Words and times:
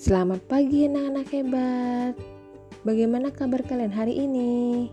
Selamat 0.00 0.40
pagi 0.48 0.88
anak-anak 0.88 1.28
hebat. 1.28 2.16
Bagaimana 2.88 3.28
kabar 3.36 3.60
kalian 3.60 3.92
hari 3.92 4.16
ini? 4.16 4.88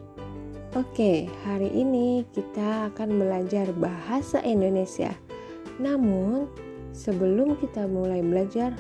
Oke, 0.76 1.32
hari 1.48 1.72
ini 1.72 2.28
kita 2.36 2.92
akan 2.92 3.16
belajar 3.16 3.72
bahasa 3.80 4.44
Indonesia. 4.44 5.16
Namun, 5.80 6.52
sebelum 6.92 7.56
kita 7.56 7.88
mulai 7.88 8.20
belajar, 8.20 8.76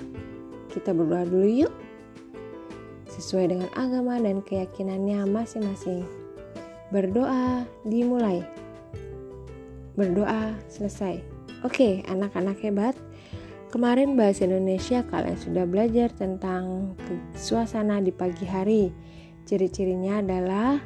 kita 0.67 0.91
berdoa 0.91 1.23
dulu 1.23 1.48
yuk. 1.48 1.73
Sesuai 3.07 3.55
dengan 3.55 3.71
agama 3.80 4.20
dan 4.20 4.44
keyakinannya 4.44 5.23
masing-masing. 5.31 6.03
Berdoa 6.91 7.63
dimulai. 7.88 8.44
Berdoa 9.95 10.59
selesai. 10.67 11.23
Oke, 11.63 12.03
anak-anak 12.03 12.59
hebat. 12.59 12.99
Kemarin 13.67 14.16
bahasa 14.16 14.48
Indonesia 14.48 15.03
kalian 15.03 15.35
sudah 15.35 15.67
belajar 15.67 16.07
tentang 16.16 16.95
suasana 17.35 17.99
di 17.99 18.16
pagi 18.16 18.48
hari. 18.48 18.95
Ciri-cirinya 19.43 20.23
adalah 20.23 20.80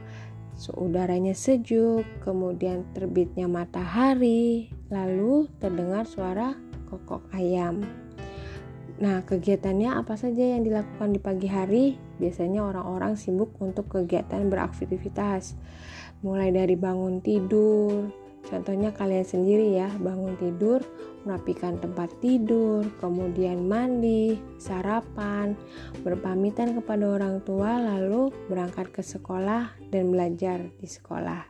udaranya 0.82 1.38
sejuk, 1.38 2.02
kemudian 2.26 2.90
terbitnya 2.98 3.46
matahari, 3.46 4.74
lalu 4.90 5.46
terdengar 5.62 6.10
suara 6.10 6.58
kokok 6.90 7.30
ayam. 7.38 7.86
Nah, 8.98 9.22
kegiatannya 9.30 10.02
apa 10.02 10.18
saja 10.18 10.42
yang 10.42 10.66
dilakukan 10.66 11.14
di 11.14 11.22
pagi 11.22 11.50
hari? 11.54 11.86
Biasanya 12.18 12.66
orang-orang 12.66 13.14
sibuk 13.14 13.62
untuk 13.62 13.94
kegiatan 13.94 14.50
beraktivitas, 14.50 15.54
mulai 16.26 16.50
dari 16.50 16.74
bangun 16.74 17.22
tidur, 17.22 18.10
Contohnya 18.42 18.90
kalian 18.90 19.26
sendiri 19.26 19.78
ya, 19.78 19.90
bangun 20.02 20.34
tidur, 20.36 20.82
merapikan 21.24 21.78
tempat 21.78 22.10
tidur, 22.20 22.86
kemudian 22.98 23.70
mandi, 23.70 24.40
sarapan, 24.58 25.54
berpamitan 26.02 26.74
kepada 26.78 27.18
orang 27.18 27.42
tua, 27.46 27.78
lalu 27.78 28.34
berangkat 28.50 28.90
ke 28.90 29.06
sekolah 29.06 29.74
dan 29.94 30.10
belajar 30.10 30.62
di 30.82 30.88
sekolah. 30.88 31.46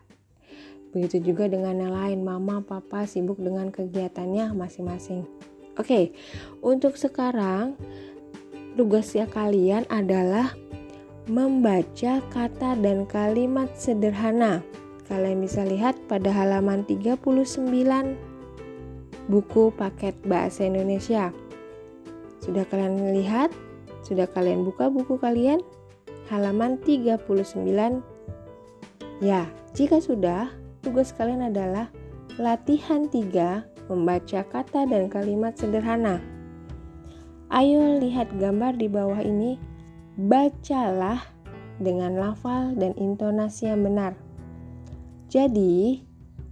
Begitu 0.91 1.31
juga 1.31 1.47
dengan 1.47 1.79
yang 1.79 1.93
lain, 1.95 2.19
mama, 2.23 2.59
papa 2.59 3.07
sibuk 3.07 3.39
dengan 3.39 3.71
kegiatannya 3.71 4.51
masing-masing. 4.51 5.23
Oke, 5.79 6.11
untuk 6.59 6.99
sekarang 6.99 7.79
tugasnya 8.75 9.23
kalian 9.31 9.87
adalah 9.87 10.51
membaca 11.31 12.19
kata 12.27 12.75
dan 12.75 13.07
kalimat 13.07 13.71
sederhana 13.79 14.59
Kalian 15.11 15.43
bisa 15.43 15.67
lihat 15.67 15.99
pada 16.07 16.31
halaman 16.31 16.87
39 16.87 17.19
buku 19.27 19.69
paket 19.75 20.17
bahasa 20.25 20.65
Indonesia. 20.65 21.29
Sudah 22.41 22.65
kalian 22.65 23.13
lihat? 23.13 23.53
Sudah 24.01 24.25
kalian 24.25 24.65
buka 24.65 24.89
buku 24.89 25.21
kalian? 25.21 25.61
Halaman 26.33 26.79
39. 26.81 28.01
Ya, 29.21 29.45
jika 29.77 30.01
sudah, 30.01 30.49
tugas 30.81 31.13
kalian 31.13 31.53
adalah 31.53 31.91
latihan 32.41 33.05
3 33.05 33.89
membaca 33.91 34.41
kata 34.47 34.87
dan 34.87 35.11
kalimat 35.11 35.53
sederhana. 35.53 36.23
Ayo 37.51 37.99
lihat 37.99 38.31
gambar 38.39 38.79
di 38.79 38.87
bawah 38.87 39.19
ini. 39.19 39.59
Bacalah 40.15 41.19
dengan 41.77 42.15
lafal 42.15 42.73
dan 42.79 42.95
intonasi 42.95 43.67
yang 43.67 43.83
benar. 43.83 44.15
Jadi, 45.27 46.03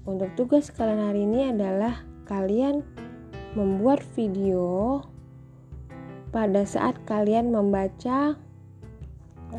untuk 0.04 0.32
tugas 0.36 0.68
kalian 0.74 1.08
hari 1.08 1.24
ini 1.24 1.54
adalah 1.56 2.04
kalian 2.30 2.86
membuat 3.58 4.06
video 4.14 5.02
pada 6.30 6.62
saat 6.62 6.94
kalian 7.10 7.50
membaca 7.50 8.38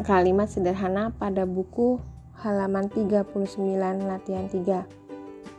kalimat 0.07 0.47
sederhana 0.47 1.11
pada 1.11 1.43
buku 1.43 1.99
halaman 2.39 2.87
39 2.87 3.35
latihan 4.07 4.47
3. 4.47 4.87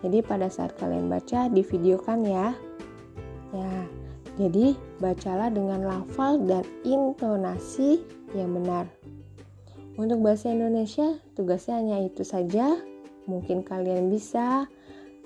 Jadi 0.01 0.17
pada 0.23 0.47
saat 0.47 0.73
kalian 0.79 1.11
baca 1.11 1.51
divideokan 1.51 2.23
ya. 2.23 2.55
Ya. 3.51 3.75
Jadi 4.39 4.79
bacalah 5.03 5.51
dengan 5.51 5.83
lafal 5.83 6.39
dan 6.47 6.63
intonasi 6.87 7.99
yang 8.31 8.55
benar. 8.55 8.87
Untuk 9.99 10.23
bahasa 10.23 10.49
Indonesia 10.49 11.19
tugasnya 11.35 11.83
hanya 11.83 11.97
itu 12.07 12.23
saja 12.23 12.79
mungkin 13.27 13.61
kalian 13.61 14.07
bisa 14.07 14.71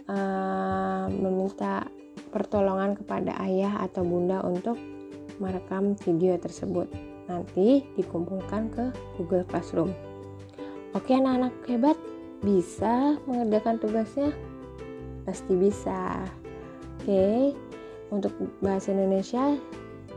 uh, 0.09 1.05
meminta 1.09 1.87
pertolongan 2.31 2.99
kepada 2.99 3.35
ayah 3.45 3.83
atau 3.83 4.03
bunda 4.03 4.43
untuk 4.43 4.75
merekam 5.39 5.95
video 6.03 6.35
tersebut. 6.39 6.87
Nanti 7.25 7.83
dikumpulkan 7.97 8.69
ke 8.71 8.83
Google 9.17 9.47
Classroom. 9.47 9.91
Oke 10.95 11.11
anak-anak 11.11 11.53
hebat, 11.67 11.97
bisa 12.39 13.19
mengerjakan 13.27 13.81
tugasnya? 13.81 14.29
Pasti 15.27 15.53
bisa. 15.57 16.23
Oke, 17.01 17.51
untuk 18.13 18.31
bahasa 18.61 18.93
Indonesia 18.93 19.57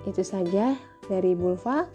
itu 0.06 0.22
saja 0.22 0.76
dari 1.08 1.34
Bulva. 1.34 1.88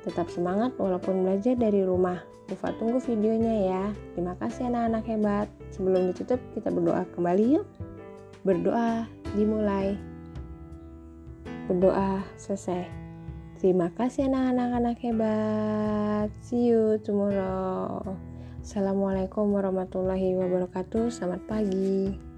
Tetap 0.00 0.32
semangat 0.32 0.72
walaupun 0.80 1.24
belajar 1.24 1.56
dari 1.56 1.84
rumah. 1.84 2.24
Lupa 2.48 2.72
tunggu 2.80 2.98
videonya 2.98 3.54
ya. 3.68 3.84
Terima 4.16 4.34
kasih 4.40 4.72
anak-anak 4.72 5.04
hebat. 5.06 5.46
Sebelum 5.70 6.10
ditutup, 6.10 6.40
kita 6.56 6.72
berdoa 6.72 7.04
kembali 7.14 7.60
yuk. 7.60 7.66
Berdoa 8.42 9.06
dimulai. 9.36 9.94
Berdoa 11.68 12.24
selesai. 12.40 12.88
Terima 13.60 13.92
kasih 13.92 14.32
anak-anak 14.32 14.96
hebat. 15.04 16.32
See 16.40 16.72
you 16.72 16.96
tomorrow. 17.04 18.00
Assalamualaikum 18.64 19.52
warahmatullahi 19.52 20.32
wabarakatuh. 20.32 21.12
Selamat 21.12 21.44
pagi. 21.44 22.29